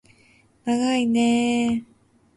[0.65, 1.85] ながいねー